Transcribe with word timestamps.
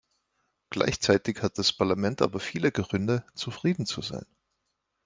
Gleichzeitig 0.71 1.43
hat 1.43 1.59
das 1.59 1.73
Parlament 1.73 2.23
aber 2.23 2.39
viele 2.39 2.71
Gründe, 2.71 3.23
zufrieden 3.35 3.85
zu 3.85 4.01
sein. 4.01 4.25